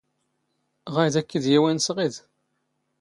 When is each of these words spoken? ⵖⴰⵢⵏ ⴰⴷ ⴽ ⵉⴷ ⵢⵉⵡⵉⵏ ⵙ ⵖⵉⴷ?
ⵖⴰⵢⵏ 0.93 1.15
ⴰⴷ 1.19 1.25
ⴽ 1.29 1.33
ⵉⴷ 1.37 1.43
ⵢⵉⵡⵉⵏ 1.49 1.77
ⵙ 1.83 1.87
ⵖⵉⴷ? 1.97 2.15